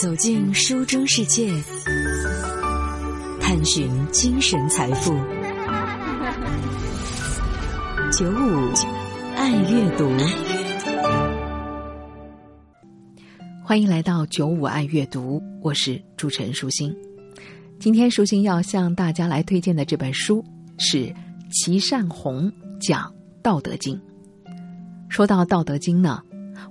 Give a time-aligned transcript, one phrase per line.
[0.00, 1.52] 走进书中世界，
[3.40, 5.12] 探寻精神财富。
[8.12, 8.72] 九五
[9.34, 10.08] 爱阅读，
[13.64, 16.94] 欢迎来到九五爱阅读，我是主持人舒心。
[17.80, 20.44] 今天舒心要向大家来推荐的这本书
[20.78, 21.12] 是
[21.50, 22.48] 齐善红
[22.80, 23.02] 讲
[23.42, 23.96] 《道德经》。
[25.08, 26.22] 说到《道德经》呢，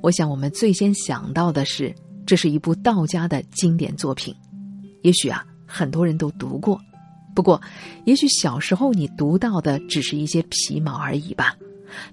[0.02, 1.94] 我想我们最先想到的是。
[2.28, 4.36] 这是一部道家的经典作品，
[5.02, 6.80] 也许啊很多人都读过，
[7.34, 7.60] 不过，
[8.04, 11.56] 也许小时候你读到的只是一些皮毛而已吧。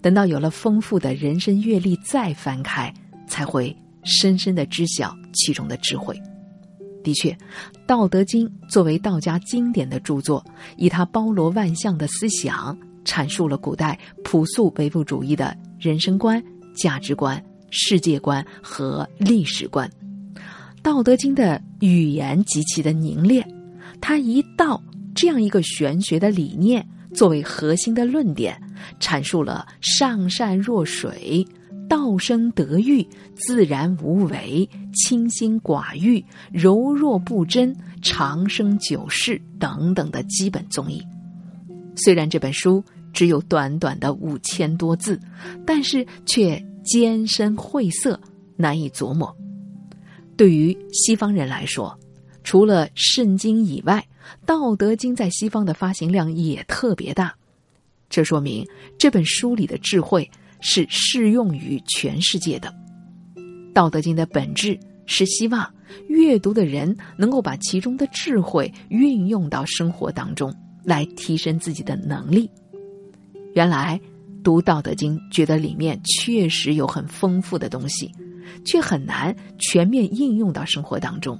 [0.01, 2.95] 等到有了丰富的人生阅历再翻开，
[3.27, 6.17] 才会深深的知晓其中的智慧。
[7.03, 7.31] 的确，
[7.85, 10.43] 《道德经》作为道家经典的著作，
[10.77, 16.41] 以它包罗万象的思想，阐述了古代朴素唯物主义的人生观、
[16.77, 19.89] 价值观、世界观和历史观。
[20.85, 23.43] 《道德经》的语言极其的凝练，
[24.03, 24.81] 他以道
[25.15, 28.55] 这样一个玄学的理念作为核心的论点，
[29.01, 31.43] 阐述了“上善若水，
[31.89, 33.03] 道生德育，
[33.35, 41.03] 自然无为，清心寡欲，柔弱不争，长生久视”等等的基本宗义。
[41.97, 45.19] 虽然这本书只有短短的五千多字，
[45.65, 48.21] 但是却艰深晦涩，
[48.59, 49.35] 难以琢磨。
[50.37, 51.99] 对于西方人来说，
[52.43, 54.07] 除了圣经以外，
[54.47, 57.35] 《道德经》在西方的发行量也特别大。
[58.11, 58.67] 这说明
[58.99, 60.29] 这本书里的智慧
[60.61, 62.69] 是适用于全世界的。
[63.73, 65.73] 《道德经》的本质是希望
[66.09, 72.49] 阅读的人能够把其中的智慧运用到生活当中，来提升自己的能力。
[73.55, 74.01] 原来
[74.43, 78.13] 读《道德经》，觉得里面确实有很丰富的东西。
[78.65, 81.39] 却很难全面应用到生活当中，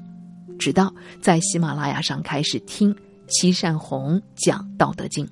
[0.59, 2.95] 直到在喜马拉雅上开始听
[3.29, 5.27] 齐善红讲《道德经》。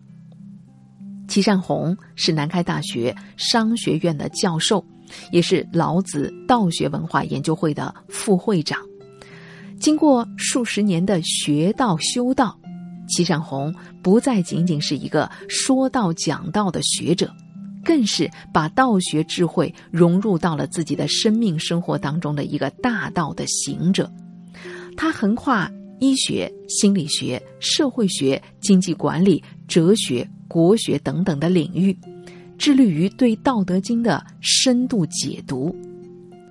[1.29, 4.85] 齐善红是南开大学商学院的教授，
[5.31, 8.79] 也是老子道学文化研究会的副会长。
[9.81, 12.59] 经过数十年的学道修道，
[13.09, 17.35] 齐善红不再仅仅是一个说道讲道的学者。
[17.85, 24.11] 更是把道学智慧融入到了自己的生命生活当中的一个大道的行者。
[24.97, 25.71] 他横跨
[26.01, 31.97] 医学、心理学、社会学、经济管理、哲学、国学等等的领域，
[32.59, 35.75] 致力于对《道德经》的深度解读。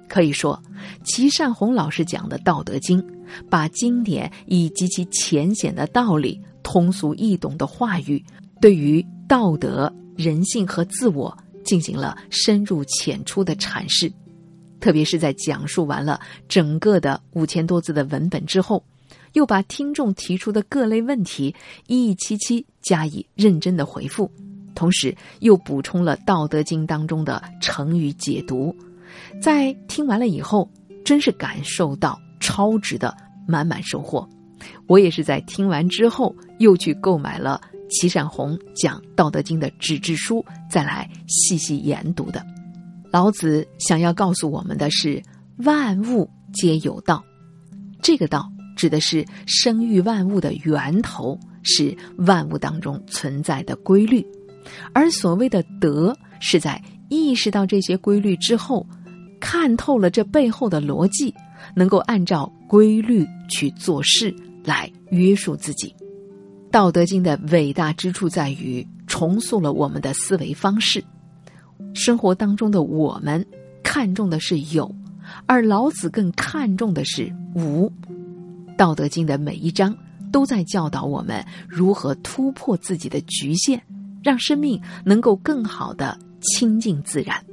[0.08, 0.62] 可以说，
[1.06, 3.02] 齐善红老师讲的《道德经》，
[3.50, 8.22] 把经典以极其浅显的道理、通俗易懂的话语，
[8.60, 9.94] 对于道德。
[10.16, 14.12] 人性和自我进行了深入浅出的阐释，
[14.80, 18.84] 特别是在讲述完了整个的五千多字的文本之后，
[19.34, 21.56] 又把听众提出的各类问题
[21.88, 24.30] 一一七七加以认真的回复，
[24.76, 28.76] 同时又补充了《道德经》当中的成语解读。
[29.42, 30.70] 在听完了以后，
[31.06, 33.16] 真是感受到超值的
[33.48, 34.28] 满满收获。
[34.88, 37.62] 我也是在听完之后，又去购买了。
[37.92, 42.44] 齐善红讲《道德经》的纸质书，再来细细研读的。
[43.12, 45.22] 老子想要告诉我们的是：
[45.58, 47.24] 万物皆有道。
[48.02, 54.26] 这个道指的是生育万物的源头，是万物当中存在的规律。
[54.94, 58.88] 而所谓的德，是在意识到这些规律之后，
[59.40, 61.34] 看透了这背后的逻辑，
[61.76, 65.94] 能够按照规律去做事，来约束自己。
[66.72, 71.04] 《道德经》的伟大之处在于重塑了我们的思维方式。
[71.94, 73.46] 生活当中的我们
[73.84, 74.90] 看重的是有，
[75.46, 77.88] 而老子更看重的是无。
[78.78, 79.94] 《道德经》的每一章
[80.32, 83.82] 都在教导我们如何突破自己的局限，
[84.24, 87.44] 让生命能够更好的亲近自然。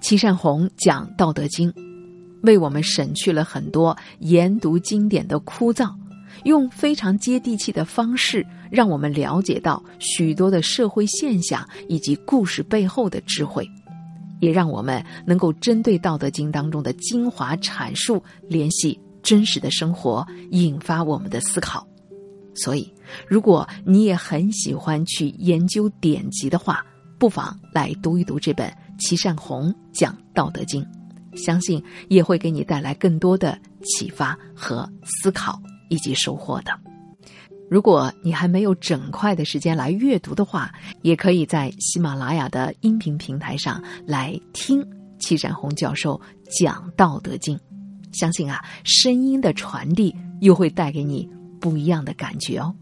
[0.00, 1.72] 齐善红讲《道德经》，
[2.44, 5.92] 为我们省去了很多研读经典的枯燥。
[6.44, 13.68] 用非常接地气的方式，让我们了解到许多的社会现象以及故事背后的智慧，
[14.40, 21.86] 也让我们能够针对《道德经》当中的精华阐述，联系真实的生活，引发我们的思考。
[22.54, 22.92] 所以，
[23.26, 26.84] 如果你也很喜欢去研究典籍的话，
[27.18, 30.82] 不妨来读一读这本齐善红讲《道德经》，
[31.36, 35.60] 相信也会给你带来更多的启发和思考。
[35.88, 36.72] 以及收获的。
[37.70, 40.72] 如果你还没有整块的时间来阅读的话
[41.02, 44.86] 也可以在喜马拉雅的音频平台上来听
[45.18, 46.20] 戚展红教授
[46.50, 47.58] 讲道德经。
[48.12, 51.28] 相信啊声音的传递又会带给你
[51.60, 52.74] 不一样的感觉哦。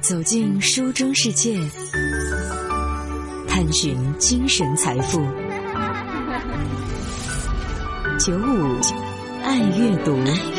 [0.00, 1.58] 走进书中世界
[3.48, 5.18] 探寻精神财富。
[8.18, 8.80] 九五
[9.42, 10.57] 爱阅读。